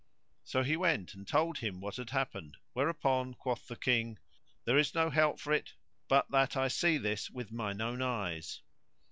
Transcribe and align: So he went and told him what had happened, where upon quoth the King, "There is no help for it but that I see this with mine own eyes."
So 0.43 0.63
he 0.63 0.75
went 0.75 1.13
and 1.13 1.27
told 1.27 1.59
him 1.59 1.79
what 1.79 1.97
had 1.97 2.09
happened, 2.09 2.57
where 2.73 2.89
upon 2.89 3.35
quoth 3.35 3.67
the 3.67 3.75
King, 3.75 4.17
"There 4.65 4.79
is 4.79 4.95
no 4.95 5.11
help 5.11 5.39
for 5.39 5.53
it 5.53 5.75
but 6.07 6.31
that 6.31 6.57
I 6.57 6.69
see 6.69 6.97
this 6.97 7.29
with 7.29 7.51
mine 7.51 7.81
own 7.81 8.01
eyes." 8.01 8.61